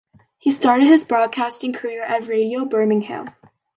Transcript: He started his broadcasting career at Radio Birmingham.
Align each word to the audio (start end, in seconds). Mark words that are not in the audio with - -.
He 0.39 0.49
started 0.49 0.87
his 0.87 1.03
broadcasting 1.05 1.73
career 1.73 2.01
at 2.01 2.25
Radio 2.25 2.65
Birmingham. 2.65 3.27